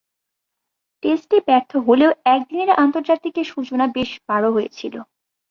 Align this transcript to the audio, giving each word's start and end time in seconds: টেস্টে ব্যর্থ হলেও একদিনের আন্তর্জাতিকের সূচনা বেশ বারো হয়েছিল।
টেস্টে 1.03 1.37
ব্যর্থ 1.47 1.71
হলেও 1.87 2.11
একদিনের 2.27 2.69
আন্তর্জাতিকের 2.83 3.45
সূচনা 3.53 3.85
বেশ 3.95 4.11
বারো 4.29 4.49
হয়েছিল। 4.51 4.95